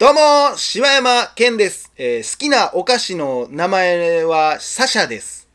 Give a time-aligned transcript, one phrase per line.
[0.00, 5.46] どうも、柴山健です、えー好きなお菓子の名前はサシャです。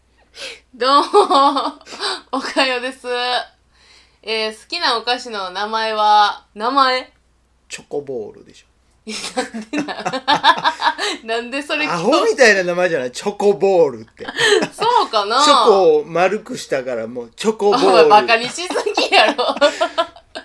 [0.75, 1.07] どうも、
[2.31, 3.07] おかよです。
[4.21, 7.11] えー、好きなお菓子の名前は、名前？
[7.69, 8.67] チョコボールでしょ。
[11.25, 13.11] なんでそれアホみたいな名前じゃない？
[13.11, 14.25] チョコボールって。
[14.25, 14.29] チ
[14.75, 15.37] そうかな？
[15.39, 18.09] ョコを丸くしたからもうチョコボール。
[18.13, 18.61] バカにしす
[19.09, 19.55] ぎやろ。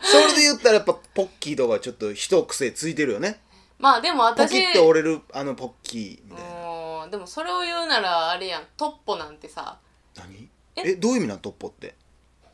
[0.02, 3.38] それで言ったらやっぱポッキーとかちょっと一癖ついてるよね。
[3.80, 6.50] まあでもポ私、キって折れるあのポッキーみたいな。
[6.54, 9.78] もうでもそれを言うならあれやん、トッポなんてさ、
[10.16, 10.48] 何？
[10.76, 10.90] え？
[10.90, 11.94] え、どういう意味なんトッポって？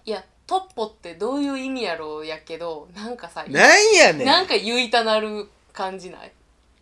[0.04, 4.26] いや、トッポってどういう意味やろうやけど、なんかさ、なんやねん。
[4.26, 6.32] なんか言いたなる感じない？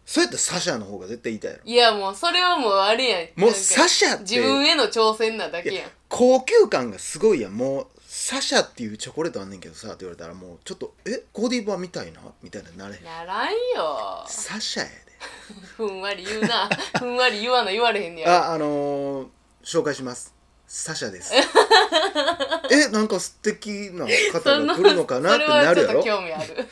[0.04, 1.62] そうやったらサシャの方が絶対言いたいやろ。
[1.64, 3.20] いやもうそれはもうあれやん。
[3.20, 5.90] もうなんかサシャって自分への挑戦なだけやん。
[6.10, 12.20] 高級感がすごいやんもうサシャっていうチョコレートあんねんけどさって言われたらもうちょっとえゴディバみたいな？
[12.44, 14.24] みたいななれへんならんよ。
[14.28, 14.92] サシャやで
[15.76, 16.68] ふんわり言うな。
[16.96, 18.50] ふんわり言わな言われへんねや。
[18.50, 19.26] ああのー、
[19.64, 20.32] 紹介します
[20.68, 21.34] サシャです
[22.70, 25.34] えなんか素敵な方が来るのかな？
[25.34, 26.00] ってなるやろ？
[26.02, 26.68] それはちょっと興味ある。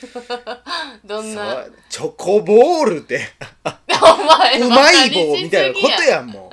[1.05, 1.67] どんな？
[1.91, 3.21] チョコボールって
[3.65, 6.05] お前うまい棒みたいなことや。
[6.11, 6.53] やんも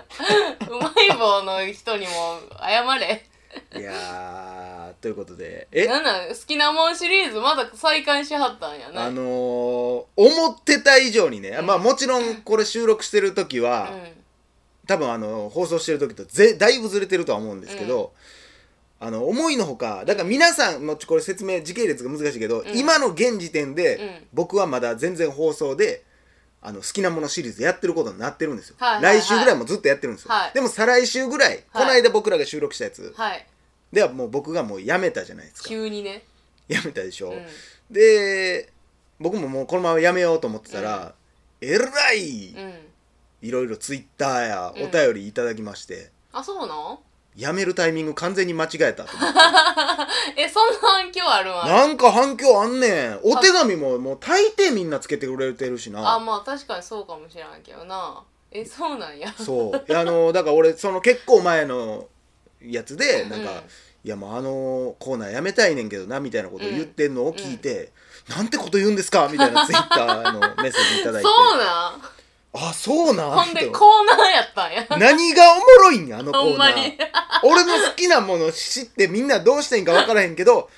[0.68, 3.29] うまい棒の人にも謝れ。
[3.76, 5.86] ういやーということでえ？
[5.88, 9.06] なんなん好きなもんシリーズまだ再開しはったんやな。
[9.06, 10.06] あのー、思
[10.52, 14.10] ってた以上にね、まあもちろんこれ収録してる時は、うん。
[14.88, 18.12] 多分あの放送してる時とぜだいぶずれてるとは思うんですけど、
[19.00, 22.78] あの思いのほかだから皆さんもうちょこれ説明時系列が難しいけど、ん。
[22.78, 24.28] 今の現時点で、うん。
[24.34, 26.04] 僕はまだ全然放送で
[26.62, 29.20] あの好きなものシリーズやってることになってるんですよ、はいはいはい。
[29.22, 30.52] 来週ぐらいもずっとやってるんですよ、はい。
[30.54, 33.14] でも再来週ぐらい、この間僕らが収録したやつ。
[33.16, 33.48] はい。
[33.94, 35.70] ではもう僕がもうやめたじゃないですか。
[35.70, 36.24] 急にね。
[36.68, 37.46] やめたでしょ、うん。
[37.90, 38.72] で
[39.20, 41.14] 僕ももうこのままやめようと思ってたら、
[41.62, 42.74] えらいうん。
[43.42, 47.00] いろいろツイッターやうんお便りいただきまして、あ、そうなん？
[47.36, 49.40] やめるタイミング完全に間違えたと思って。
[50.42, 51.68] え、そんな反響あるわ。
[51.68, 53.20] なんか反響あんねん。
[53.24, 58.24] お手紙ももう大抵みんなつけてくれてるしあ、なまあ確かにそうかもしれんけどな。
[58.52, 59.34] え、そうなんや。
[59.38, 59.94] そう。
[59.96, 62.08] あのだから俺その結構前の
[62.62, 63.62] やつでなんか、うん
[64.02, 67.92] いやもうあのコーナーやめたいねんけどなみたいなことを言ってんのを聞いて、
[68.30, 71.28] なんてこと言うんですかみたいなツイッターのメッセージいただいて。
[71.28, 72.02] そうなん？
[72.52, 73.30] あそうなん？
[73.32, 74.86] ほんでとコーナーやったんや。
[74.98, 76.94] 何がおもろいんやあのコーナー。
[77.44, 80.70] 俺の好きなもの知ってみんなどうしていいんか分からへんけど、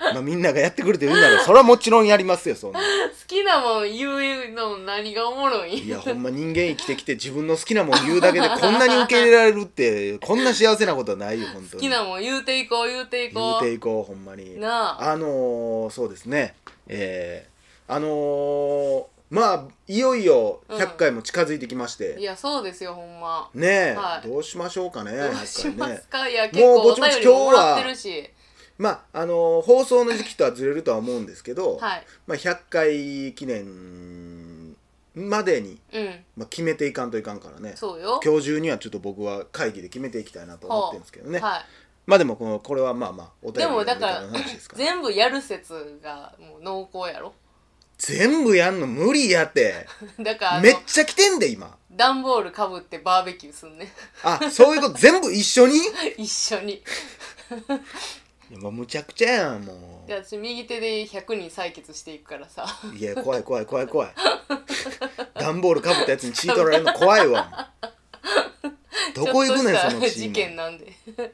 [0.00, 2.80] まあ、みんながやってくれてるんなら それはもちろんやりますよそんな。
[2.80, 2.84] 好
[3.28, 11.70] きなもん言うの何がおもろいんいやほんま人間生きてきて自分の好きなもん言うだけでこんなに受け入れられるってこんな幸せなことはないよ本当に。
[11.70, 13.64] 好きなもん言うていこう言うてい言こう。
[13.64, 14.58] うていこうほんまに。
[14.60, 15.12] なあ。
[15.12, 16.56] あのー、そうですね。
[16.88, 23.48] えー、あのー、まあいよいよ100回も近づいてきまして、いやそうですよほんま。
[23.54, 24.28] ねえ、はい。
[24.28, 28.30] どうしましょうかねどうし100回ねますか、いや結もうぼちぼち便りももらってるし。
[28.76, 32.06] まああのー放送の時期とはずれるとは思うんですけど、はい。
[32.26, 34.76] まあ、100回記念
[35.14, 36.24] までに、うん。
[36.36, 37.74] まあ、決めていかんといかんからね。
[37.80, 41.64] 今日中にはちょっと僕は会議で決めていきたいなと思ってるんですけどね、は
[42.04, 47.32] まあでもこのこれはまあまあおい、便りでもだからの話ですから全部やる説がもう濃厚やろ
[48.04, 49.86] 全部やんの無理やって。
[50.18, 51.76] だからめっちゃ来てんで今。
[51.92, 53.92] 段ボールかぶってバーベキューすんね
[54.24, 55.76] あそういうこと全部一緒に？
[55.76, 55.80] い
[56.24, 56.82] 一緒に。
[58.50, 62.66] やもうむちゃくちゃやんもで私右手で100人採血していくからさ。
[62.92, 64.14] ういや怖い怖い怖い怖い。
[65.38, 67.70] 段ボールかぶったやつに血取られるの怖いわ
[69.14, 70.92] どこ行くねんその血事件なんで。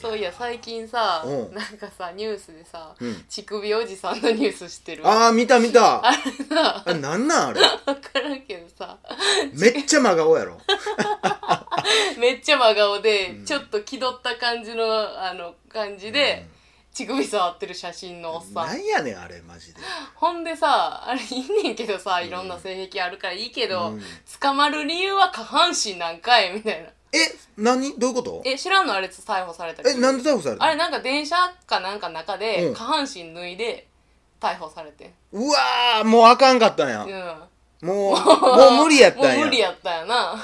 [0.00, 1.54] そういや最近さうん。
[1.54, 3.24] なんかさニュースでさうん。
[3.28, 5.06] 乳首おじさんのニュース知ってる？
[5.06, 6.06] ああ見た見た。
[6.06, 7.60] あれさあれなんなんあれ？
[7.84, 8.98] 分からんけどさ。
[9.52, 10.58] めっちゃ真顔やろ。
[12.18, 14.84] めっちゃ真顔で、ちょっと気取った感じの
[15.22, 16.46] あの感じで、
[16.94, 18.66] 乳首触ってる写真のおっさん。
[18.68, 19.80] なんやねんあれマジで。
[20.14, 24.02] ほんでさあれいいねんけどさいろんな性癖あるからいいけど、うん。
[24.40, 26.52] 捕まる理由は下半身なんかい？
[26.54, 26.88] みたいな。
[27.12, 27.18] え
[27.56, 27.98] 何？
[27.98, 28.42] どういうこと？
[28.44, 30.64] え知らんのあれ逮捕されたえなんで逮捕されたの？
[30.64, 31.36] あれなんか電車
[31.66, 32.74] かなんかの中でうん。
[32.74, 33.88] 下半身脱いで
[34.40, 35.10] 逮捕されてん。
[35.32, 37.04] うわーもうあかんかったんや、
[37.82, 37.88] うん。
[37.88, 39.34] もうもう無理やったんや。
[39.34, 40.36] もう無理やったよな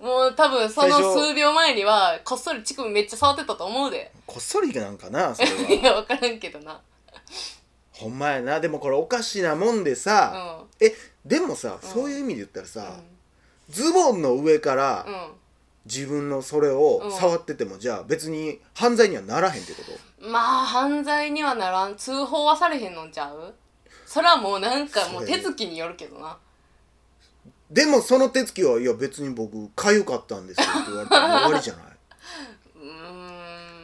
[0.00, 4.10] もう多分その数秒前にはこっそり乳首めっちゃ触ってたと思うで。
[4.26, 6.80] こっそりなんかなそれ いはや分からんけどな。
[7.92, 8.60] ほんまやな。
[8.60, 10.84] でもこれおかしなもんでうさ、ん。
[10.84, 10.94] え
[11.26, 11.88] でもさ、うん。
[11.90, 12.94] そういう意味で言ったらさ、
[13.68, 15.32] ズボンの上からうん。
[15.86, 17.12] 自分のそれをうん。
[17.12, 19.92] 触ってても、じゃあ別に犯罪にはならへんってこと？
[20.24, 21.96] うんまあ犯罪にはならん。
[21.96, 23.54] 通報はされへんのんちゃう？
[24.06, 26.36] それはもうなんかもう手つきによるけどな
[27.70, 31.84] でもその手つきはいや別に僕かゆかったんですよって言われたら終わりじゃない。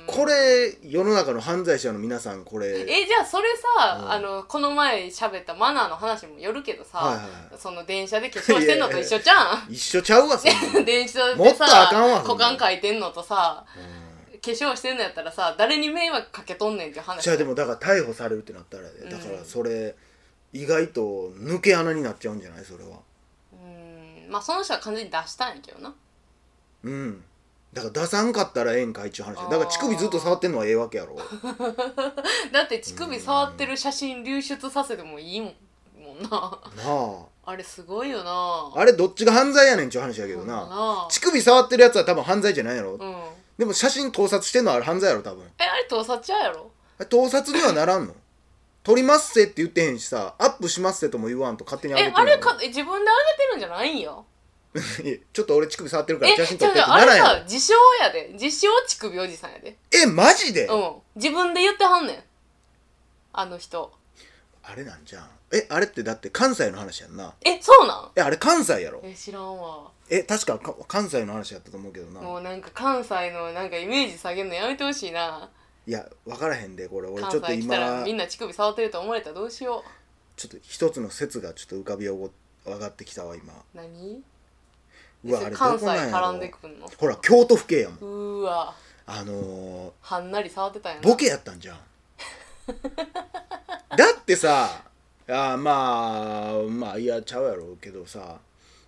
[0.06, 4.10] これ世の中の犯罪者の皆さんこれえじゃあそれさ、うん。
[4.12, 7.32] あのこの前喋ったマナーの話もよるけどさ、はいはいはい。
[7.58, 9.66] その電車で化粧してんのと一緒じゃん。
[9.68, 10.44] 一緒ちゃうわそ
[10.84, 14.40] 電車でさあかんわそ股間書いてんのとさうん。
[14.40, 17.24] 化粧してんのやったらさ誰に迷惑かけとんねんって話。
[17.24, 19.94] じゃあでもだから逮捕されるってなったらねだからそれ
[20.52, 22.64] 意外と抜け穴になっちゃうんじゃない？
[22.64, 23.00] それは
[24.26, 25.94] うんまあその人は完全に出したんやけどな。
[26.84, 27.24] うん。
[27.72, 31.16] だから出さんかったらええんかいっちゅう話やだから乳首ずっと触ってんのはええわけやろ。
[32.52, 35.54] だって乳首触ってる写真流出させてもいいもん
[36.02, 36.28] もんな。
[36.30, 37.24] なあ。
[37.48, 38.72] あれすごいよな。
[38.74, 40.66] あれどっちが犯罪やねんっちゅう話やけどな。
[40.66, 42.92] な乳首触ってるやつは多分犯罪じゃないやろ。
[42.92, 43.24] うん。
[43.58, 45.44] でも写真盗撮してんのはあれ犯罪やろ多分。
[45.58, 46.70] えあれ盗撮ちゃうやろ？
[47.08, 48.14] 盗撮にはならんの？
[48.86, 54.24] 撮りますせって言ってへんしさアップしますせとも言わんと勝手に上げえてんのあれかえ自分で上げてるんじゃないんよ。
[55.02, 57.16] いやちょっと俺乳首触ってるからえ写真撮ってってならん。
[57.16, 58.30] やろさ自称やで。
[58.34, 59.76] 自称乳首おじさんやで。
[59.90, 60.94] えマジで、うん。
[61.16, 62.24] 自分で言ってはんねん。
[63.32, 63.92] あの人。
[64.62, 65.30] あれなんじゃん。
[65.52, 67.34] えあれってだって関西の話やんな。
[67.44, 68.10] えそうなん？
[68.14, 69.00] えあれ関西やろ。
[69.02, 69.90] え知らんわ。
[70.08, 72.20] え確かか関西の話やったと思うけどな。
[72.20, 75.50] もうなんか関西のなんかイメージ下げるのやめてほしいな
[75.86, 77.08] いや分からへんでこれ。
[77.08, 79.84] 俺関ちょっと今みんな乳首触ってると思われたらどうしよ
[80.36, 82.28] ちょっと一つの説がちょっと浮かび上
[82.66, 83.52] がってきたわ今。
[83.52, 84.22] う何？
[85.24, 86.88] うわあれ関西絡んでろくんの？
[86.98, 87.98] ほら京都府警やもん。
[87.98, 88.74] うーわ。
[89.06, 91.78] あのはんなり触ってたんやボケやったんじゃん。
[93.96, 94.82] だってさ
[95.28, 98.40] あーまあまあいやちゃうやろうけどさ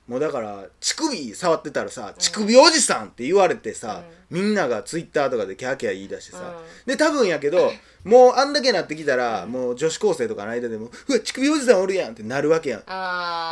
[0.08, 6.54] もうだから乳首触ってたらさ乳首おじさんって言われてさ、みんながツイッターとかでキャーキャー言い出してさ、
[6.86, 7.70] うで多分やけど
[8.04, 12.80] もうあんだけなってきたら、もう女子高生とかの間でも「うわ乳首おじさんおるやん」ってなるわけやん。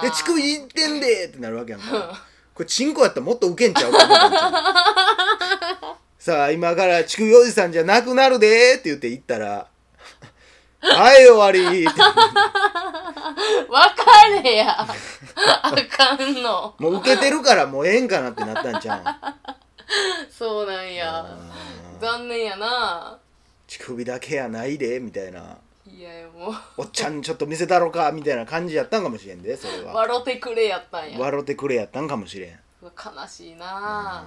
[0.02, 1.80] で乳首いってんでってなるわけやん。
[1.80, 2.24] か
[2.54, 3.98] これチンコやったらもっとウケんちゃうか
[6.18, 9.66] さあ今から乳首おじさんじゃなくなるでって言って言ったら
[10.94, 12.00] 「はい終わり」っ て
[13.68, 14.80] わかれや。
[14.80, 14.86] あ
[15.90, 16.74] かんの。
[16.78, 20.32] もうウケてるからもうええんかなってなったんちゃう？
[20.32, 21.20] そうなんや。
[21.22, 23.18] うん残念やな。
[23.66, 25.56] 乳首だけやないでみたいな。
[25.86, 29.94] いやいやもおっちゃんちょっと見せたろかみたいな感じやったんかもしれんでそれうは。
[29.94, 31.18] 笑ってくれやったんや。
[31.18, 32.60] 笑ってくれやったんかもしれん。
[32.82, 32.90] 悲
[33.28, 34.24] しいな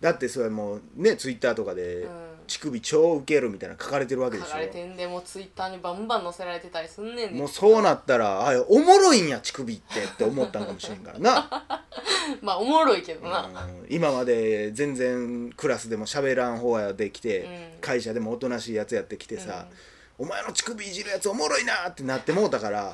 [0.00, 2.30] だってそれもうねツイッターとかでうん。
[2.50, 11.66] 乳首超ウケるみたいな書かれてるわけでし書かれてんでもうツイッターにバンバン載せられてたりすんねんもうそうなったらあおもろいんや乳首ってって思ったんかもしれんからな。
[12.42, 13.42] まあおもろいけどな。
[13.42, 13.86] うん。
[13.88, 17.80] 今まで全然クラスでも喋らん方やできて、うん。
[17.80, 19.66] 会社でもおとなしいやつやってきてさ、
[20.18, 22.92] お前の乳首いじるやつおもろいなってなってもうたから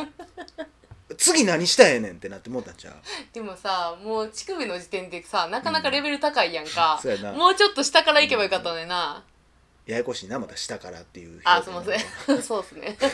[1.14, 2.94] 次何したんやねんってなってもうたんちゃう？
[3.32, 7.32] でもさもう乳首の時点でさなかなかレベル高いやんか、そうやな。
[7.32, 9.22] もうちょっと下から行けばよかったのにな、
[9.86, 11.98] ややこしいなまた下からっていうあすいません。
[12.42, 12.98] そうっすね。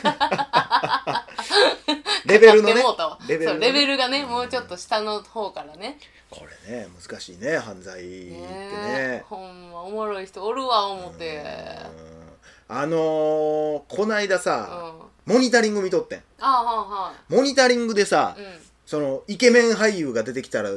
[2.24, 2.82] レベルのね。
[3.28, 5.98] レベルレベルがねもうちょっと下の方からね。
[6.30, 8.38] これね難しいね犯罪ってね。
[8.38, 11.44] ねほんまおもろい人おるわ思って。
[12.68, 12.76] うん。
[12.76, 16.22] あのー、こないだうんモニタリング見とってん。
[16.40, 18.46] あははモニタリングでさ、いうん。
[18.86, 20.70] そのイケメン俳優が出てきたら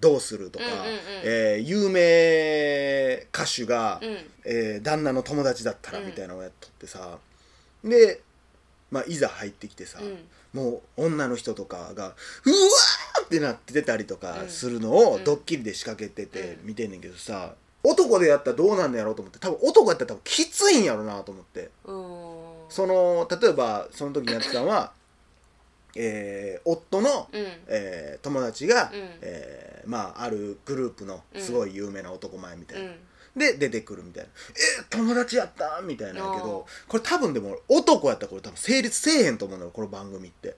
[0.00, 0.92] どうするとか、うんうんうん。
[1.24, 4.16] えー有名歌手が、うん。
[4.44, 6.06] えー旦那の友達だったらうん。
[6.06, 7.18] みたいなのをやっとってさ、
[7.84, 8.20] で、
[8.90, 10.18] まあ、いざ入ってきてさ、うん。
[10.52, 14.48] もう女の人とかがうわーってなってたりとかうん。
[14.48, 15.24] するのをうん。
[15.24, 16.66] ドッキリで仕掛けててうん。
[16.66, 21.70] 見てんねんけどさ男でやったらどうなんのやろうと思って多分男やったら多分きついんやろなと思って。
[21.84, 21.92] うー
[22.28, 22.31] ん
[22.72, 24.92] その例えばその時にやってたのは、
[25.94, 27.46] えー夫の、うん。
[27.68, 29.18] えー友達が、うん。
[29.20, 32.96] えーまああるグループのすごい有名な男前みたいな、うん。
[33.36, 34.30] で出てくるみたいな
[34.80, 40.56] 「えー友達やった?」みたいなんやけあどこれ多分でも男やったらこれ多分成立せえへんと思うのよこの番組って。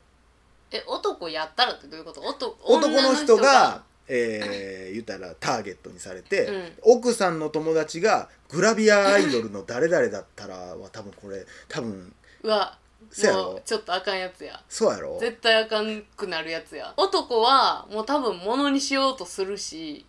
[0.71, 2.21] え男やったらってどういうこと？
[2.21, 6.73] 男男の人女がえー言ったらターゲットにされて、うん。
[6.83, 12.79] 奥さんの友達がグラビアアイドルの誰々だったらは多分これ多分うわ
[13.11, 13.43] そうやろ？
[13.45, 14.63] もうちょっとあかんやつや。
[14.69, 15.19] そうやろ？
[15.21, 16.93] 絶対あかんくなるやつや。
[16.97, 20.05] 男はもう多分物にしようとするし。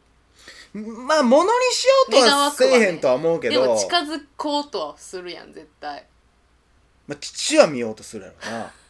[0.74, 6.06] まあ物にしようとはせえへんとは思うけでど、も近づこうとはするやん絶対。
[7.08, 8.32] まあ、父は見ようとするや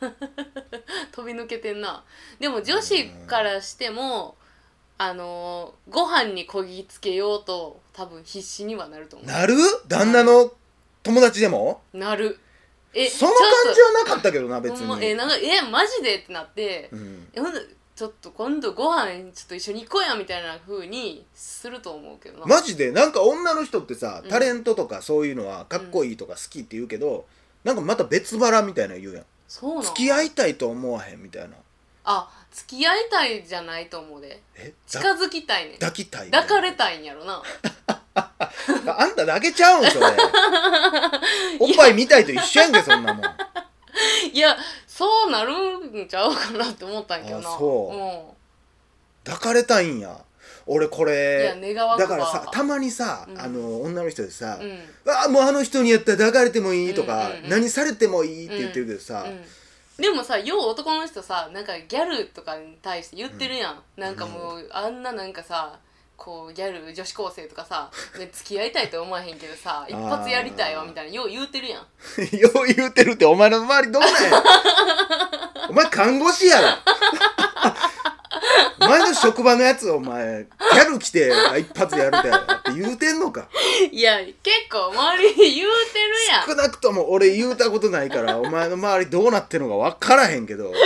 [0.01, 0.11] ろな。
[1.11, 2.03] 飛び抜けてんな。
[2.39, 4.35] でも女子からしても
[4.97, 9.55] あのーご飯にこぎつけようと多分必死にはなると思なる？
[9.87, 10.51] 旦那の
[11.03, 11.81] 友達でも？
[11.93, 12.39] うなる。
[12.93, 13.41] えその感
[13.73, 15.05] じはなかったけどな別に。
[15.05, 17.27] えなんかえマジでってなってうん。
[17.33, 17.59] えほんで
[17.93, 22.91] ちょっと今度ご飯ちょっと一緒に行こうやみたいな風にすると思うけどな、マジで？
[22.91, 24.29] なんか女の人ってさうん。
[24.29, 27.25] タレントとかそういうのはかっこいいとか好きって言うけど、
[27.65, 29.25] なんかまた別腹みたいなの言うやん。
[29.47, 31.55] そうなん付き合いたいと思わへんみたいな。
[32.05, 34.41] あ付き合いたいじゃないと思うで。
[34.55, 34.73] え？
[34.87, 35.73] 近だづきたいねん。
[35.73, 37.43] 抱きたい抱かれたいんやろな。
[38.15, 40.05] あんただけちゃうんそれ。
[41.59, 43.25] おっぱい見たいと一緒やんけそんなもん。
[44.31, 44.57] いや
[44.87, 45.53] そうなる
[46.03, 47.49] んちゃうかなって思ったんやけどな。
[47.49, 48.33] あそ
[49.25, 49.25] う。
[49.29, 50.17] 抱かれたいんや。
[50.67, 51.53] 俺これ
[51.99, 53.39] だからさたまにさ、うん。
[53.39, 57.49] あの女の人でさうん「あもうあの人にやったら抱かれてもいい」とか、うんうんうん。
[57.49, 59.45] 何されてもいい」って言ってるけどさ、うん
[59.97, 65.79] でもさよう男の人さなんかギャルとかに対して言ってるやん、なんかもうあんななんかさ
[66.17, 71.81] こうギャル女子高生とかさ、 ね、付き合いたいと思わへんけどさ一発やりたいわみたいなよう言うてるやん。
[72.35, 74.43] よう言うてるってお前の周りどうなんや。
[75.69, 76.67] お前看護師やろ。
[76.67, 76.94] お
[78.87, 83.47] 前の職場のやつお前ギャル来てあ一発やるだよって言うてんのか。
[83.91, 84.35] いや結
[84.71, 86.47] 構周りに言うてるやん。
[86.47, 90.73] 少なくとも俺言うたことないからお前の周りどうなってんのか分からへんけど。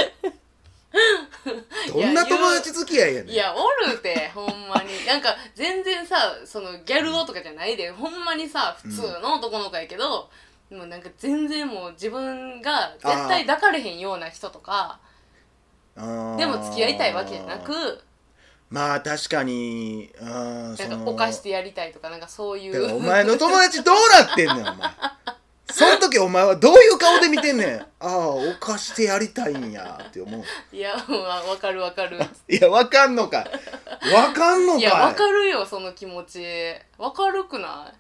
[1.94, 3.34] どんな友達付き合いやねん。
[3.34, 5.06] いやおるてほんまに。
[5.06, 10.29] なんか全然さそのギャル男とかじゃないでほんまにさ普通の男の子やけど、
[10.72, 15.00] もうなんか全然もう自分が絶対抱かれへんような人とか
[15.96, 17.74] でも付き合いたいわけじゃなく
[18.69, 20.12] まあ確かに。
[20.22, 23.96] うんなんか犯してやりたいとかなんかそういだからおう前の友達どう
[24.27, 24.75] なってんねんお前。
[25.72, 27.81] その時お前はどういう顔で見てんねん。
[27.81, 30.43] ああ犯してやりたいんやって思う。
[30.75, 32.19] いやまあわかるわかる。
[32.48, 33.39] いやわかんのか
[34.13, 36.43] わかんのかいやわかるよその気持ち。
[36.98, 37.91] わかるくな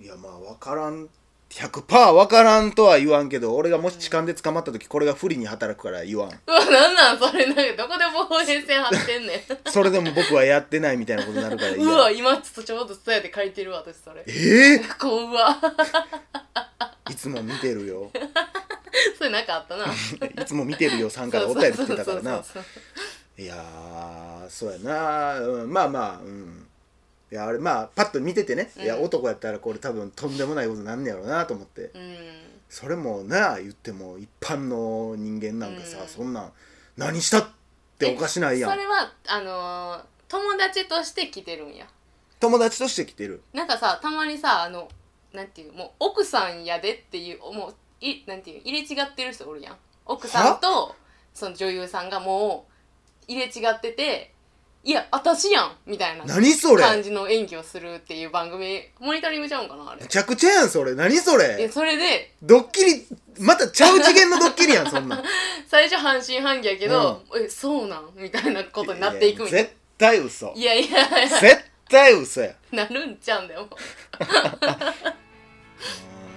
[0.00, 0.04] い？
[0.04, 1.08] いやまあわからん
[1.50, 6.28] 100%わからんとは言わんけど俺がもし痴漢で捕まった時これが不利に働くから言わん。
[6.28, 9.40] うわなんなんそれなんかどこで防衛線張ってんねん。
[9.70, 14.22] それでも僕はやってないみたいなことになるから言うわ今ちょっとちょうど伝えて書いてるわ私それ。
[14.26, 15.58] ええこうわ
[17.10, 18.10] いつも見てるよ。
[19.16, 19.86] それなんかあったな。
[20.42, 22.44] いつも見てるよさんからお便り来てたからな。
[23.38, 26.67] いやーそうやな、うん、まあまあうん
[27.30, 31.90] いやあれまあパッと見ててね、いやうん男やったらこれ多分とんでもないことなんねやろうなと思って。
[31.94, 32.16] うん。
[32.68, 36.08] それもな言っても一般の人間なんかさ、うん。
[36.08, 36.52] そんなん
[36.96, 37.48] 何したっ
[37.98, 38.70] ておかしないやん。
[38.70, 41.86] それはあのー友達として来てるんや。
[42.38, 43.42] 友達として来てる。
[43.52, 44.88] なんかさたまにさあの
[45.32, 49.76] なんていうもう奥さんやでっていうもういなんていう入れ違ってる人おるやん。
[50.04, 50.94] 奥さんと
[51.34, 52.66] その女優さんがも
[53.28, 54.34] う入れ違ってて
[54.84, 56.82] いや私やんみたいな何それ？
[56.82, 60.00] 感じの演技をするっていう番組モニタリングちゃうんかなあれ。
[60.02, 60.94] めちゃくちゃやんそれ。
[60.94, 63.06] 何そえれそれでドッキリ
[63.40, 65.24] またちゃう次元のドッキリやんそんなん。
[65.68, 70.46] 最初半信半疑やけど、えそうなんみたいなことになっていくみたい絶対嘘。
[70.46, 70.98] ないやいや。
[71.26, 72.54] いや絶対嘘や。
[72.72, 73.68] なるんちゃうんだよ。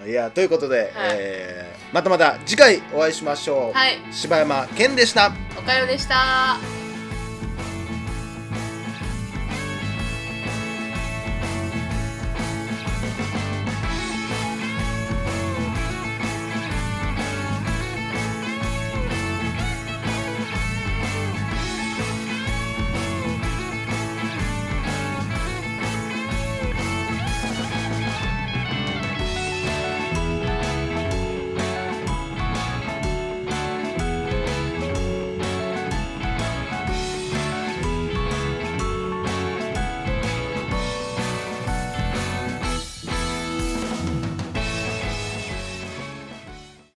[0.03, 3.99] う んいやということで、えーまたまた次回お会いしましょう、はい。
[4.11, 5.31] 柴山健でした。
[5.57, 6.80] おかよでした